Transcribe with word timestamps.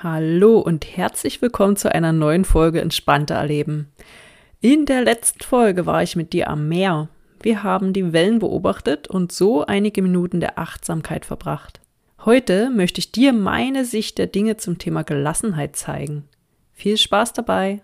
Hallo 0.00 0.60
und 0.60 0.96
herzlich 0.96 1.42
willkommen 1.42 1.74
zu 1.74 1.92
einer 1.92 2.12
neuen 2.12 2.44
Folge 2.44 2.80
Entspannter 2.80 3.34
Erleben. 3.34 3.88
In 4.60 4.86
der 4.86 5.02
letzten 5.02 5.42
Folge 5.42 5.86
war 5.86 6.04
ich 6.04 6.14
mit 6.14 6.32
dir 6.32 6.50
am 6.50 6.68
Meer. 6.68 7.08
Wir 7.42 7.64
haben 7.64 7.92
die 7.92 8.12
Wellen 8.12 8.38
beobachtet 8.38 9.08
und 9.08 9.32
so 9.32 9.66
einige 9.66 10.00
Minuten 10.00 10.38
der 10.38 10.56
Achtsamkeit 10.56 11.24
verbracht. 11.24 11.80
Heute 12.24 12.70
möchte 12.70 13.00
ich 13.00 13.10
dir 13.10 13.32
meine 13.32 13.84
Sicht 13.84 14.18
der 14.18 14.28
Dinge 14.28 14.56
zum 14.56 14.78
Thema 14.78 15.02
Gelassenheit 15.02 15.74
zeigen. 15.74 16.28
Viel 16.74 16.96
Spaß 16.96 17.32
dabei! 17.32 17.82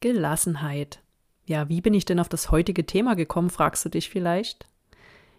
Gelassenheit. 0.00 1.00
Ja, 1.46 1.68
wie 1.68 1.80
bin 1.80 1.94
ich 1.94 2.04
denn 2.04 2.18
auf 2.18 2.28
das 2.28 2.50
heutige 2.50 2.86
Thema 2.86 3.14
gekommen, 3.14 3.50
fragst 3.50 3.84
du 3.84 3.88
dich 3.88 4.10
vielleicht? 4.10 4.66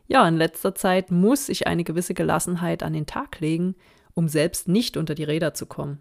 Ja, 0.07 0.25
in 0.25 0.37
letzter 0.37 0.73
Zeit 0.73 1.11
muss 1.11 1.49
ich 1.49 1.67
eine 1.67 1.83
gewisse 1.83 2.13
Gelassenheit 2.13 2.81
an 2.81 2.93
den 2.93 3.05
Tag 3.05 3.41
legen, 3.41 3.75
um 4.13 4.29
selbst 4.29 4.69
nicht 4.69 4.95
unter 4.95 5.15
die 5.15 5.25
Räder 5.25 5.53
zu 5.53 5.65
kommen. 5.65 5.99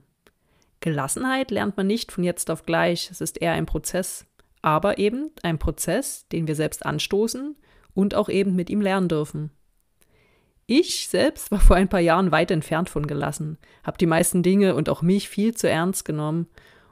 Gelassenheit 0.78 1.50
lernt 1.50 1.76
man 1.76 1.88
nicht 1.88 2.12
von 2.12 2.22
jetzt 2.22 2.50
auf 2.50 2.64
gleich, 2.64 3.10
es 3.10 3.20
ist 3.20 3.42
eher 3.42 3.52
ein 3.52 3.66
Prozess, 3.66 4.26
aber 4.62 4.98
eben 4.98 5.30
ein 5.42 5.58
Prozess, 5.58 6.28
den 6.28 6.46
wir 6.46 6.54
selbst 6.54 6.86
anstoßen 6.86 7.56
und 7.94 8.14
auch 8.14 8.28
eben 8.28 8.54
mit 8.54 8.70
ihm 8.70 8.80
lernen 8.80 9.08
dürfen. 9.08 9.50
Ich 10.66 11.08
selbst 11.08 11.50
war 11.50 11.60
vor 11.60 11.76
ein 11.76 11.88
paar 11.88 12.00
Jahren 12.00 12.30
weit 12.30 12.52
entfernt 12.52 12.90
von 12.90 13.08
gelassen, 13.08 13.58
habe 13.82 13.98
die 13.98 14.06
meisten 14.06 14.44
Dinge 14.44 14.76
und 14.76 14.88
auch 14.88 15.02
mich 15.02 15.28
viel 15.28 15.54
zu 15.54 15.68
ernst 15.68 16.04
genommen 16.04 16.46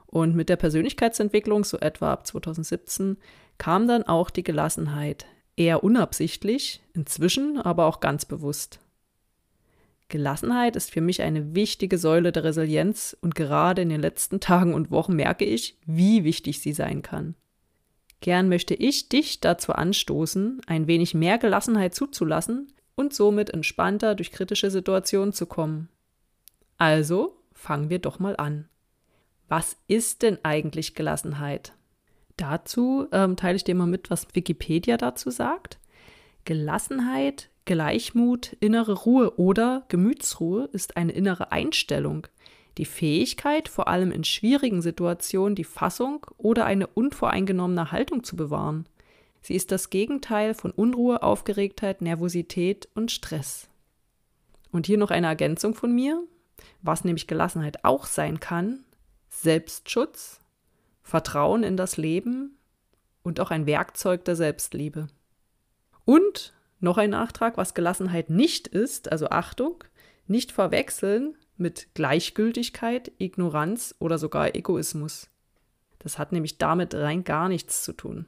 und 0.07 0.35
mit 0.35 0.49
der 0.49 0.55
Persönlichkeitsentwicklung, 0.55 1.63
so 1.63 1.77
etwa 1.77 2.11
ab 2.11 2.27
2017, 2.27 3.17
kam 3.57 3.87
dann 3.87 4.03
auch 4.03 4.29
die 4.29 4.43
Gelassenheit, 4.43 5.25
eher 5.55 5.83
unabsichtlich, 5.83 6.81
inzwischen 6.93 7.57
aber 7.57 7.85
auch 7.85 7.99
ganz 7.99 8.25
bewusst. 8.25 8.79
Gelassenheit 10.09 10.75
ist 10.75 10.91
für 10.91 11.01
mich 11.01 11.21
eine 11.21 11.55
wichtige 11.55 11.97
Säule 11.97 12.31
der 12.31 12.43
Resilienz 12.43 13.17
und 13.21 13.33
gerade 13.33 13.81
in 13.81 13.89
den 13.89 14.01
letzten 14.01 14.39
Tagen 14.39 14.73
und 14.73 14.91
Wochen 14.91 15.15
merke 15.15 15.45
ich, 15.45 15.77
wie 15.85 16.23
wichtig 16.23 16.59
sie 16.59 16.73
sein 16.73 17.01
kann. 17.01 17.35
Gern 18.21 18.49
möchte 18.49 18.73
ich 18.73 19.09
dich 19.09 19.39
dazu 19.39 19.73
anstoßen, 19.73 20.61
ein 20.67 20.87
wenig 20.87 21.13
mehr 21.13 21.37
Gelassenheit 21.37 21.93
zuzulassen 21.93 22.71
und 22.95 23.13
somit 23.13 23.49
entspannter 23.49 24.15
durch 24.15 24.31
kritische 24.31 24.71
Situationen 24.71 25.33
zu 25.33 25.45
kommen. 25.45 25.89
Also 26.77 27.37
fangen 27.53 27.89
wir 27.89 27.99
doch 27.99 28.19
mal 28.19 28.35
an. 28.37 28.67
Was 29.57 29.77
ist 29.87 30.21
denn 30.21 30.37
eigentlich 30.43 30.95
Gelassenheit? 30.95 31.71
Dazu 32.35 33.07
ähm, 33.13 33.37
teile 33.37 33.55
ich 33.55 33.63
dir 33.63 33.73
mal 33.73 33.87
mit, 33.87 34.09
was 34.09 34.27
Wikipedia 34.33 34.97
dazu 34.97 35.29
sagt. 35.29 35.79
Gelassenheit, 36.43 37.49
Gleichmut, 37.63 38.57
innere 38.59 38.91
Ruhe 38.91 39.39
oder 39.39 39.85
Gemütsruhe 39.87 40.67
ist 40.73 40.97
eine 40.97 41.13
innere 41.13 41.53
Einstellung, 41.53 42.27
die 42.77 42.83
Fähigkeit, 42.83 43.69
vor 43.69 43.87
allem 43.87 44.11
in 44.11 44.25
schwierigen 44.25 44.81
Situationen 44.81 45.55
die 45.55 45.63
Fassung 45.63 46.25
oder 46.35 46.65
eine 46.65 46.87
unvoreingenommene 46.87 47.93
Haltung 47.93 48.25
zu 48.25 48.35
bewahren. 48.35 48.89
Sie 49.41 49.55
ist 49.55 49.71
das 49.71 49.89
Gegenteil 49.89 50.53
von 50.53 50.71
Unruhe, 50.71 51.23
Aufgeregtheit, 51.23 52.01
Nervosität 52.01 52.89
und 52.93 53.09
Stress. 53.09 53.69
Und 54.73 54.85
hier 54.85 54.97
noch 54.97 55.11
eine 55.11 55.27
Ergänzung 55.27 55.75
von 55.75 55.95
mir, 55.95 56.21
was 56.81 57.05
nämlich 57.05 57.25
Gelassenheit 57.25 57.85
auch 57.85 58.05
sein 58.05 58.41
kann, 58.41 58.83
Selbstschutz, 59.41 60.39
Vertrauen 61.03 61.63
in 61.63 61.77
das 61.77 61.97
Leben 61.97 62.57
und 63.23 63.39
auch 63.39 63.51
ein 63.51 63.65
Werkzeug 63.65 64.25
der 64.25 64.35
Selbstliebe. 64.35 65.07
Und 66.05 66.53
noch 66.79 66.97
ein 66.97 67.09
Nachtrag, 67.09 67.57
was 67.57 67.73
Gelassenheit 67.73 68.29
nicht 68.29 68.67
ist, 68.67 69.11
also 69.11 69.29
Achtung, 69.29 69.83
nicht 70.27 70.51
verwechseln 70.51 71.37
mit 71.57 71.93
Gleichgültigkeit, 71.93 73.11
Ignoranz 73.17 73.95
oder 73.99 74.17
sogar 74.17 74.55
Egoismus. 74.55 75.29
Das 75.99 76.17
hat 76.17 76.31
nämlich 76.31 76.57
damit 76.57 76.93
rein 76.93 77.23
gar 77.23 77.49
nichts 77.49 77.83
zu 77.83 77.93
tun. 77.93 78.25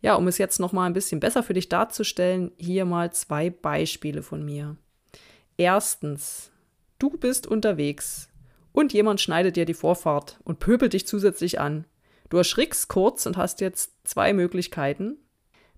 Ja, 0.00 0.14
um 0.14 0.28
es 0.28 0.38
jetzt 0.38 0.60
noch 0.60 0.72
mal 0.72 0.86
ein 0.86 0.92
bisschen 0.92 1.18
besser 1.18 1.42
für 1.42 1.54
dich 1.54 1.68
darzustellen, 1.68 2.52
hier 2.56 2.84
mal 2.84 3.12
zwei 3.12 3.50
Beispiele 3.50 4.22
von 4.22 4.44
mir. 4.44 4.76
Erstens, 5.56 6.52
du 7.00 7.10
bist 7.10 7.48
unterwegs 7.48 8.27
und 8.78 8.92
jemand 8.92 9.20
schneidet 9.20 9.56
dir 9.56 9.64
die 9.64 9.74
Vorfahrt 9.74 10.38
und 10.44 10.60
pöbelt 10.60 10.92
dich 10.92 11.04
zusätzlich 11.04 11.58
an. 11.58 11.84
Du 12.28 12.36
erschrickst 12.36 12.86
kurz 12.86 13.26
und 13.26 13.36
hast 13.36 13.60
jetzt 13.60 13.92
zwei 14.04 14.32
Möglichkeiten. 14.32 15.16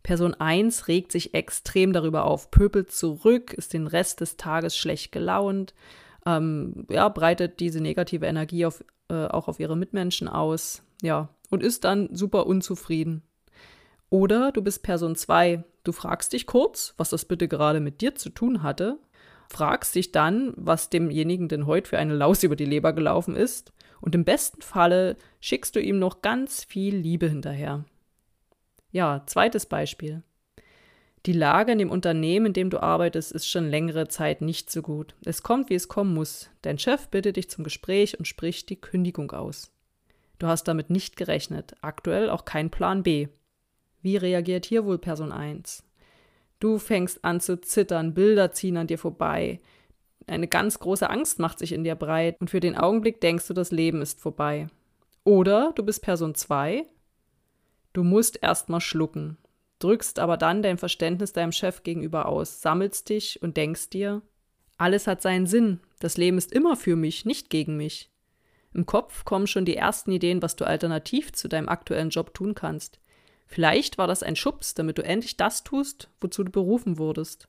Person 0.02 0.34
1 0.34 0.86
regt 0.86 1.10
sich 1.10 1.32
extrem 1.32 1.94
darüber 1.94 2.26
auf, 2.26 2.50
pöbelt 2.50 2.92
zurück, 2.92 3.54
ist 3.54 3.72
den 3.72 3.86
Rest 3.86 4.20
des 4.20 4.36
Tages 4.36 4.76
schlecht 4.76 5.12
gelaunt, 5.12 5.72
ähm, 6.26 6.84
ja, 6.90 7.08
breitet 7.08 7.60
diese 7.60 7.80
negative 7.80 8.26
Energie 8.26 8.66
auf, 8.66 8.84
äh, 9.08 9.28
auch 9.28 9.48
auf 9.48 9.60
ihre 9.60 9.78
Mitmenschen 9.78 10.28
aus, 10.28 10.82
ja, 11.00 11.30
und 11.48 11.62
ist 11.62 11.84
dann 11.84 12.14
super 12.14 12.46
unzufrieden. 12.46 13.22
Oder 14.10 14.52
du 14.52 14.60
bist 14.60 14.82
Person 14.82 15.16
2, 15.16 15.64
du 15.84 15.92
fragst 15.92 16.34
dich 16.34 16.44
kurz, 16.44 16.92
was 16.98 17.08
das 17.08 17.24
bitte 17.24 17.48
gerade 17.48 17.80
mit 17.80 18.02
dir 18.02 18.14
zu 18.14 18.28
tun 18.28 18.62
hatte, 18.62 18.98
fragst 19.50 19.94
dich 19.94 20.12
dann, 20.12 20.52
was 20.56 20.90
demjenigen 20.90 21.48
denn 21.48 21.66
heute 21.66 21.90
für 21.90 21.98
eine 21.98 22.14
Laus 22.14 22.42
über 22.42 22.56
die 22.56 22.64
Leber 22.64 22.92
gelaufen 22.92 23.36
ist, 23.36 23.72
und 24.00 24.14
im 24.14 24.24
besten 24.24 24.62
Falle 24.62 25.16
schickst 25.40 25.76
du 25.76 25.80
ihm 25.80 25.98
noch 25.98 26.22
ganz 26.22 26.64
viel 26.64 26.96
Liebe 26.96 27.28
hinterher. 27.28 27.84
Ja, 28.92 29.22
zweites 29.26 29.66
Beispiel. 29.66 30.22
Die 31.26 31.34
Lage 31.34 31.72
in 31.72 31.78
dem 31.78 31.90
Unternehmen, 31.90 32.46
in 32.46 32.52
dem 32.54 32.70
du 32.70 32.82
arbeitest, 32.82 33.32
ist 33.32 33.46
schon 33.46 33.68
längere 33.68 34.08
Zeit 34.08 34.40
nicht 34.40 34.70
so 34.70 34.80
gut. 34.80 35.14
Es 35.26 35.42
kommt, 35.42 35.68
wie 35.68 35.74
es 35.74 35.88
kommen 35.88 36.14
muss. 36.14 36.48
Dein 36.62 36.78
Chef 36.78 37.08
bittet 37.08 37.36
dich 37.36 37.50
zum 37.50 37.62
Gespräch 37.62 38.18
und 38.18 38.24
spricht 38.24 38.70
die 38.70 38.80
Kündigung 38.80 39.30
aus. 39.32 39.70
Du 40.38 40.46
hast 40.46 40.64
damit 40.64 40.88
nicht 40.88 41.16
gerechnet, 41.16 41.74
aktuell 41.82 42.30
auch 42.30 42.46
kein 42.46 42.70
Plan 42.70 43.02
B. 43.02 43.28
Wie 44.00 44.16
reagiert 44.16 44.64
hier 44.64 44.86
wohl 44.86 44.96
Person 44.96 45.30
1? 45.30 45.84
Du 46.60 46.78
fängst 46.78 47.24
an 47.24 47.40
zu 47.40 47.60
zittern, 47.60 48.14
Bilder 48.14 48.52
ziehen 48.52 48.76
an 48.76 48.86
dir 48.86 48.98
vorbei. 48.98 49.60
Eine 50.26 50.46
ganz 50.46 50.78
große 50.78 51.08
Angst 51.08 51.38
macht 51.38 51.58
sich 51.58 51.72
in 51.72 51.82
dir 51.82 51.96
breit 51.96 52.36
und 52.38 52.50
für 52.50 52.60
den 52.60 52.76
Augenblick 52.76 53.20
denkst 53.20 53.48
du, 53.48 53.54
das 53.54 53.72
Leben 53.72 54.02
ist 54.02 54.20
vorbei. 54.20 54.68
Oder 55.24 55.72
du 55.74 55.82
bist 55.82 56.02
Person 56.02 56.34
2. 56.34 56.86
Du 57.92 58.04
musst 58.04 58.42
erstmal 58.42 58.80
schlucken, 58.80 59.38
drückst 59.80 60.18
aber 60.18 60.36
dann 60.36 60.62
dein 60.62 60.78
Verständnis 60.78 61.32
deinem 61.32 61.52
Chef 61.52 61.82
gegenüber 61.82 62.26
aus, 62.26 62.60
sammelst 62.60 63.08
dich 63.08 63.42
und 63.42 63.56
denkst 63.56 63.90
dir, 63.90 64.22
alles 64.76 65.06
hat 65.06 65.20
seinen 65.20 65.46
Sinn, 65.46 65.80
das 65.98 66.16
Leben 66.16 66.38
ist 66.38 66.52
immer 66.52 66.76
für 66.76 66.94
mich, 66.94 67.24
nicht 67.24 67.50
gegen 67.50 67.76
mich. 67.76 68.10
Im 68.72 68.86
Kopf 68.86 69.24
kommen 69.24 69.46
schon 69.46 69.64
die 69.64 69.76
ersten 69.76 70.12
Ideen, 70.12 70.42
was 70.42 70.56
du 70.56 70.64
alternativ 70.64 71.32
zu 71.32 71.48
deinem 71.48 71.68
aktuellen 71.68 72.10
Job 72.10 72.34
tun 72.34 72.54
kannst. 72.54 73.00
Vielleicht 73.50 73.98
war 73.98 74.06
das 74.06 74.22
ein 74.22 74.36
Schubs, 74.36 74.74
damit 74.74 74.96
du 74.96 75.02
endlich 75.02 75.36
das 75.36 75.64
tust, 75.64 76.08
wozu 76.20 76.44
du 76.44 76.52
berufen 76.52 76.98
wurdest. 76.98 77.48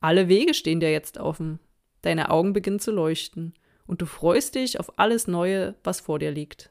Alle 0.00 0.28
Wege 0.28 0.54
stehen 0.54 0.78
dir 0.78 0.92
jetzt 0.92 1.18
offen. 1.18 1.58
Deine 2.02 2.30
Augen 2.30 2.52
beginnen 2.52 2.78
zu 2.78 2.92
leuchten 2.92 3.52
und 3.84 4.00
du 4.00 4.06
freust 4.06 4.54
dich 4.54 4.78
auf 4.78 5.00
alles 5.00 5.26
Neue, 5.26 5.74
was 5.82 5.98
vor 5.98 6.20
dir 6.20 6.30
liegt. 6.30 6.70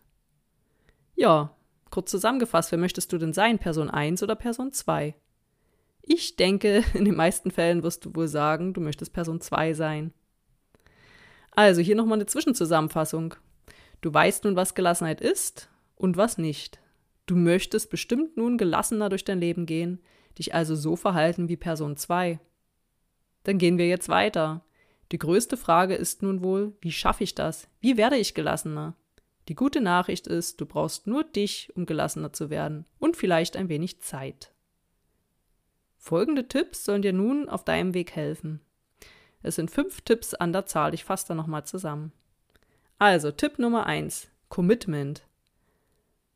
Ja, 1.15 1.53
kurz 1.89 2.11
zusammengefasst, 2.11 2.71
wer 2.71 2.79
möchtest 2.79 3.11
du 3.11 3.17
denn 3.17 3.33
sein, 3.33 3.59
Person 3.59 3.89
1 3.89 4.23
oder 4.23 4.35
Person 4.35 4.71
2? 4.71 5.15
Ich 6.01 6.37
denke, 6.37 6.85
in 6.93 7.03
den 7.03 7.15
meisten 7.15 7.51
Fällen 7.51 7.83
wirst 7.83 8.05
du 8.05 8.15
wohl 8.15 8.29
sagen, 8.29 8.73
du 8.73 8.79
möchtest 8.79 9.11
Person 9.11 9.41
2 9.41 9.73
sein. 9.73 10.13
Also 11.51 11.81
hier 11.81 11.97
nochmal 11.97 12.19
eine 12.19 12.25
Zwischenzusammenfassung. 12.25 13.35
Du 13.99 14.13
weißt 14.13 14.45
nun, 14.45 14.55
was 14.55 14.75
Gelassenheit 14.75 15.19
ist 15.19 15.69
und 15.97 16.15
was 16.15 16.37
nicht. 16.37 16.79
Du 17.25 17.35
möchtest 17.35 17.89
bestimmt 17.89 18.37
nun 18.37 18.57
gelassener 18.57 19.09
durch 19.09 19.23
dein 19.23 19.39
Leben 19.39 19.65
gehen, 19.65 20.01
dich 20.37 20.53
also 20.53 20.75
so 20.75 20.95
verhalten 20.95 21.49
wie 21.49 21.57
Person 21.57 21.97
2. 21.97 22.39
Dann 23.43 23.57
gehen 23.57 23.77
wir 23.77 23.87
jetzt 23.87 24.09
weiter. 24.09 24.65
Die 25.11 25.17
größte 25.17 25.57
Frage 25.57 25.95
ist 25.95 26.23
nun 26.23 26.41
wohl, 26.43 26.73
wie 26.81 26.91
schaffe 26.91 27.23
ich 27.23 27.35
das? 27.35 27.67
Wie 27.79 27.97
werde 27.97 28.17
ich 28.17 28.33
gelassener? 28.33 28.95
Die 29.47 29.55
gute 29.55 29.81
Nachricht 29.81 30.27
ist, 30.27 30.61
du 30.61 30.65
brauchst 30.65 31.07
nur 31.07 31.23
dich, 31.23 31.71
um 31.75 31.85
gelassener 31.85 32.31
zu 32.31 32.49
werden 32.49 32.85
und 32.99 33.17
vielleicht 33.17 33.57
ein 33.57 33.69
wenig 33.69 34.01
Zeit. 34.01 34.53
Folgende 35.97 36.47
Tipps 36.47 36.85
sollen 36.85 37.01
dir 37.01 37.13
nun 37.13 37.49
auf 37.49 37.63
deinem 37.63 37.93
Weg 37.93 38.15
helfen. 38.15 38.61
Es 39.43 39.55
sind 39.55 39.71
fünf 39.71 40.01
Tipps 40.01 40.33
an 40.33 40.53
der 40.53 40.65
Zahl, 40.65 40.93
ich 40.93 41.03
fasse 41.03 41.27
da 41.29 41.35
nochmal 41.35 41.65
zusammen. 41.65 42.11
Also, 42.97 43.31
Tipp 43.31 43.59
Nummer 43.59 43.85
eins: 43.87 44.29
Commitment. 44.49 45.23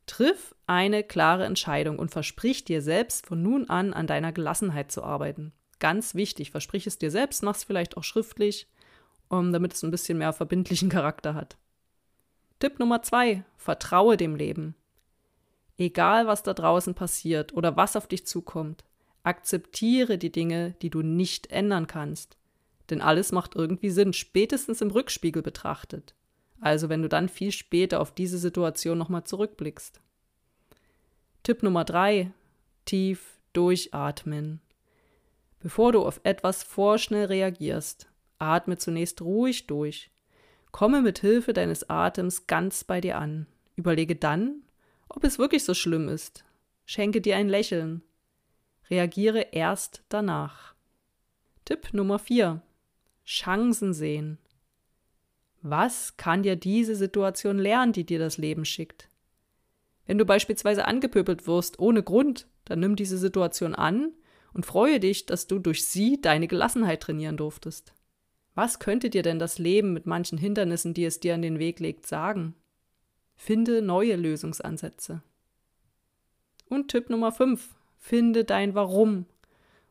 Triff 0.06 0.54
eine 0.66 1.02
klare 1.02 1.44
Entscheidung 1.44 1.98
und 1.98 2.10
versprich 2.10 2.64
dir 2.64 2.80
selbst 2.80 3.26
von 3.26 3.42
nun 3.42 3.68
an 3.68 3.92
an 3.92 4.06
deiner 4.06 4.32
Gelassenheit 4.32 4.90
zu 4.92 5.02
arbeiten. 5.02 5.52
Ganz 5.78 6.14
wichtig, 6.14 6.50
versprich 6.50 6.86
es 6.86 6.98
dir 6.98 7.10
selbst, 7.10 7.42
mach 7.42 7.56
es 7.56 7.64
vielleicht 7.64 7.96
auch 7.96 8.04
schriftlich, 8.04 8.68
um, 9.28 9.52
damit 9.52 9.74
es 9.74 9.82
ein 9.82 9.90
bisschen 9.90 10.18
mehr 10.18 10.32
verbindlichen 10.32 10.88
Charakter 10.90 11.34
hat. 11.34 11.56
Tipp 12.58 12.78
Nummer 12.78 13.02
zwei, 13.02 13.44
vertraue 13.56 14.16
dem 14.16 14.36
Leben. 14.36 14.74
Egal, 15.76 16.26
was 16.26 16.42
da 16.42 16.54
draußen 16.54 16.94
passiert 16.94 17.52
oder 17.52 17.76
was 17.76 17.96
auf 17.96 18.06
dich 18.06 18.26
zukommt, 18.26 18.84
akzeptiere 19.24 20.16
die 20.16 20.32
Dinge, 20.32 20.74
die 20.80 20.88
du 20.88 21.02
nicht 21.02 21.48
ändern 21.48 21.86
kannst. 21.86 22.38
Denn 22.88 23.02
alles 23.02 23.32
macht 23.32 23.56
irgendwie 23.56 23.90
Sinn, 23.90 24.12
spätestens 24.12 24.80
im 24.80 24.90
Rückspiegel 24.90 25.42
betrachtet. 25.42 26.14
Also 26.60 26.88
wenn 26.88 27.02
du 27.02 27.08
dann 27.08 27.28
viel 27.28 27.52
später 27.52 28.00
auf 28.00 28.14
diese 28.14 28.38
Situation 28.38 28.98
nochmal 28.98 29.24
zurückblickst. 29.24 30.00
Tipp 31.42 31.62
Nummer 31.62 31.84
drei: 31.84 32.32
Tief 32.84 33.38
durchatmen. 33.52 34.60
Bevor 35.60 35.92
du 35.92 36.04
auf 36.04 36.20
etwas 36.22 36.62
vorschnell 36.62 37.26
reagierst, 37.26 38.08
atme 38.38 38.78
zunächst 38.78 39.22
ruhig 39.22 39.66
durch. 39.66 40.10
Komme 40.70 41.00
mit 41.00 41.20
Hilfe 41.20 41.52
deines 41.52 41.88
Atems 41.88 42.46
ganz 42.46 42.84
bei 42.84 43.00
dir 43.00 43.18
an. 43.18 43.46
Überlege 43.76 44.16
dann, 44.16 44.62
ob 45.08 45.24
es 45.24 45.38
wirklich 45.38 45.64
so 45.64 45.74
schlimm 45.74 46.08
ist. 46.08 46.44
Schenke 46.84 47.20
dir 47.20 47.36
ein 47.36 47.48
Lächeln. 47.48 48.02
Reagiere 48.90 49.40
erst 49.52 50.02
danach. 50.08 50.74
Tipp 51.64 51.92
Nummer 51.92 52.18
4. 52.18 52.62
Chancen 53.24 53.92
sehen. 53.92 54.38
Was 55.68 56.16
kann 56.16 56.44
dir 56.44 56.54
diese 56.54 56.94
Situation 56.94 57.58
lernen, 57.58 57.92
die 57.92 58.04
dir 58.04 58.20
das 58.20 58.38
Leben 58.38 58.64
schickt? 58.64 59.08
Wenn 60.06 60.16
du 60.16 60.24
beispielsweise 60.24 60.86
angepöbelt 60.86 61.48
wirst 61.48 61.80
ohne 61.80 62.04
Grund, 62.04 62.46
dann 62.66 62.78
nimm 62.78 62.94
diese 62.94 63.18
Situation 63.18 63.74
an 63.74 64.12
und 64.52 64.64
freue 64.64 65.00
dich, 65.00 65.26
dass 65.26 65.48
du 65.48 65.58
durch 65.58 65.84
sie 65.84 66.20
deine 66.20 66.46
Gelassenheit 66.46 67.02
trainieren 67.02 67.36
durftest. 67.36 67.94
Was 68.54 68.78
könnte 68.78 69.10
dir 69.10 69.22
denn 69.22 69.40
das 69.40 69.58
Leben 69.58 69.92
mit 69.92 70.06
manchen 70.06 70.38
Hindernissen, 70.38 70.94
die 70.94 71.04
es 71.04 71.18
dir 71.18 71.34
an 71.34 71.42
den 71.42 71.58
Weg 71.58 71.80
legt, 71.80 72.06
sagen? 72.06 72.54
Finde 73.34 73.82
neue 73.82 74.14
Lösungsansätze. 74.14 75.20
Und 76.68 76.88
Tipp 76.92 77.10
Nummer 77.10 77.32
5. 77.32 77.74
Finde 77.98 78.44
dein 78.44 78.76
Warum 78.76 79.26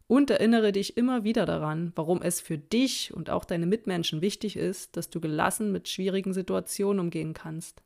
und 0.07 0.29
erinnere 0.29 0.71
dich 0.71 0.97
immer 0.97 1.23
wieder 1.23 1.45
daran, 1.45 1.91
warum 1.95 2.21
es 2.21 2.41
für 2.41 2.57
dich 2.57 3.13
und 3.13 3.29
auch 3.29 3.45
deine 3.45 3.65
Mitmenschen 3.65 4.21
wichtig 4.21 4.55
ist, 4.55 4.97
dass 4.97 5.09
du 5.09 5.19
gelassen 5.19 5.71
mit 5.71 5.87
schwierigen 5.87 6.33
Situationen 6.33 6.99
umgehen 6.99 7.33
kannst. 7.33 7.81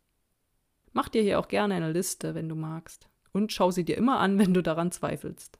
Mach 0.91 1.07
dir 1.07 1.21
hier 1.21 1.39
auch 1.39 1.47
gerne 1.47 1.75
eine 1.75 1.91
Liste, 1.91 2.35
wenn 2.35 2.49
du 2.49 2.55
magst, 2.55 3.07
und 3.31 3.53
schau 3.53 3.71
sie 3.71 3.85
dir 3.85 3.97
immer 3.97 4.19
an, 4.19 4.37
wenn 4.39 4.53
du 4.53 4.61
daran 4.61 4.91
zweifelst. 4.91 5.59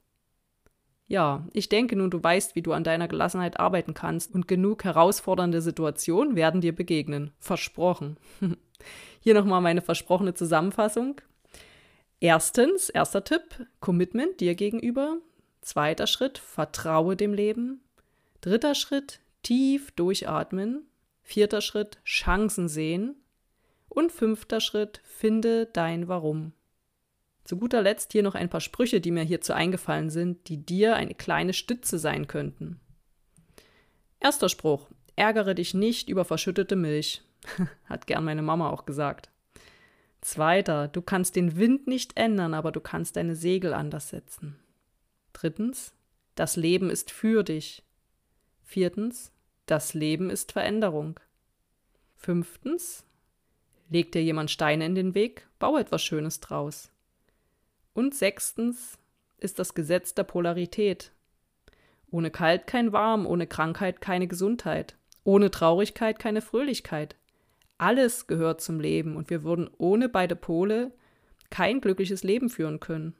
Ja, 1.06 1.44
ich 1.52 1.68
denke 1.68 1.96
nun, 1.96 2.10
du 2.10 2.22
weißt, 2.22 2.54
wie 2.54 2.62
du 2.62 2.72
an 2.72 2.84
deiner 2.84 3.08
Gelassenheit 3.08 3.58
arbeiten 3.58 3.94
kannst 3.94 4.32
und 4.32 4.46
genug 4.46 4.84
herausfordernde 4.84 5.60
Situationen 5.60 6.36
werden 6.36 6.60
dir 6.60 6.72
begegnen. 6.72 7.32
Versprochen. 7.40 8.16
Hier 9.20 9.34
nochmal 9.34 9.60
meine 9.60 9.82
versprochene 9.82 10.34
Zusammenfassung. 10.34 11.20
Erstens, 12.20 12.90
erster 12.90 13.24
Tipp, 13.24 13.66
Commitment 13.80 14.40
dir 14.40 14.54
gegenüber. 14.54 15.16
Zweiter 15.60 16.06
Schritt, 16.06 16.38
vertraue 16.38 17.16
dem 17.16 17.34
Leben. 17.34 17.82
Dritter 18.40 18.74
Schritt, 18.74 19.20
tief 19.42 19.90
durchatmen. 19.92 20.86
Vierter 21.22 21.60
Schritt, 21.60 21.98
Chancen 22.04 22.68
sehen. 22.68 23.16
Und 23.88 24.12
fünfter 24.12 24.60
Schritt, 24.60 25.00
finde 25.04 25.66
dein 25.66 26.08
Warum. 26.08 26.52
Zu 27.44 27.56
guter 27.56 27.82
Letzt 27.82 28.12
hier 28.12 28.22
noch 28.22 28.34
ein 28.34 28.48
paar 28.48 28.60
Sprüche, 28.60 29.00
die 29.00 29.10
mir 29.10 29.24
hierzu 29.24 29.52
eingefallen 29.52 30.10
sind, 30.10 30.48
die 30.48 30.64
dir 30.64 30.96
eine 30.96 31.14
kleine 31.14 31.52
Stütze 31.52 31.98
sein 31.98 32.26
könnten. 32.26 32.80
Erster 34.20 34.48
Spruch: 34.48 34.88
Ärgere 35.16 35.54
dich 35.54 35.74
nicht 35.74 36.08
über 36.08 36.24
verschüttete 36.24 36.76
Milch. 36.76 37.22
Hat 37.86 38.06
gern 38.06 38.24
meine 38.24 38.42
Mama 38.42 38.70
auch 38.70 38.86
gesagt. 38.86 39.30
Zweiter: 40.20 40.88
Du 40.88 41.02
kannst 41.02 41.36
den 41.36 41.56
Wind 41.56 41.86
nicht 41.86 42.16
ändern, 42.16 42.54
aber 42.54 42.70
du 42.70 42.80
kannst 42.80 43.16
deine 43.16 43.34
Segel 43.34 43.74
anders 43.74 44.10
setzen. 44.10 44.56
Drittens, 45.40 45.94
das 46.34 46.56
Leben 46.56 46.90
ist 46.90 47.10
für 47.10 47.42
dich. 47.42 47.82
Viertens, 48.62 49.32
das 49.64 49.94
Leben 49.94 50.28
ist 50.28 50.52
Veränderung. 50.52 51.18
Fünftens, 52.18 53.06
legt 53.88 54.14
dir 54.14 54.22
jemand 54.22 54.50
Steine 54.50 54.84
in 54.84 54.94
den 54.94 55.14
Weg, 55.14 55.48
bau 55.58 55.78
etwas 55.78 56.02
Schönes 56.02 56.40
draus. 56.40 56.90
Und 57.94 58.14
sechstens 58.14 58.98
ist 59.38 59.58
das 59.58 59.72
Gesetz 59.72 60.12
der 60.12 60.24
Polarität. 60.24 61.10
Ohne 62.10 62.30
Kalt 62.30 62.66
kein 62.66 62.92
Warm, 62.92 63.24
ohne 63.24 63.46
Krankheit 63.46 64.02
keine 64.02 64.28
Gesundheit, 64.28 64.98
ohne 65.24 65.50
Traurigkeit 65.50 66.18
keine 66.18 66.42
Fröhlichkeit. 66.42 67.16
Alles 67.78 68.26
gehört 68.26 68.60
zum 68.60 68.78
Leben 68.78 69.16
und 69.16 69.30
wir 69.30 69.42
würden 69.42 69.70
ohne 69.78 70.10
beide 70.10 70.36
Pole 70.36 70.92
kein 71.48 71.80
glückliches 71.80 72.24
Leben 72.24 72.50
führen 72.50 72.78
können. 72.78 73.16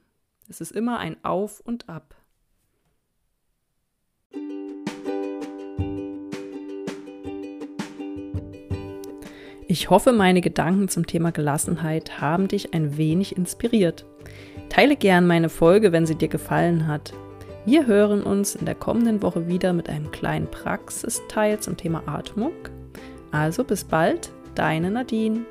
Es 0.49 0.61
ist 0.61 0.71
immer 0.71 0.99
ein 0.99 1.17
Auf 1.23 1.59
und 1.59 1.87
Ab. 1.89 2.15
Ich 9.67 9.89
hoffe, 9.89 10.11
meine 10.11 10.41
Gedanken 10.41 10.89
zum 10.89 11.07
Thema 11.07 11.31
Gelassenheit 11.31 12.19
haben 12.19 12.49
dich 12.49 12.73
ein 12.73 12.97
wenig 12.97 13.37
inspiriert. 13.37 14.05
Teile 14.67 14.97
gern 14.97 15.25
meine 15.25 15.47
Folge, 15.47 15.93
wenn 15.93 16.05
sie 16.05 16.15
dir 16.15 16.27
gefallen 16.27 16.87
hat. 16.87 17.13
Wir 17.65 17.87
hören 17.87 18.21
uns 18.21 18.55
in 18.55 18.65
der 18.65 18.75
kommenden 18.75 19.21
Woche 19.21 19.47
wieder 19.47 19.71
mit 19.71 19.87
einem 19.87 20.11
kleinen 20.11 20.51
Praxisteil 20.51 21.59
zum 21.59 21.77
Thema 21.77 22.03
Atmung. 22.05 22.51
Also 23.31 23.63
bis 23.63 23.85
bald, 23.85 24.33
deine 24.55 24.91
Nadine. 24.91 25.45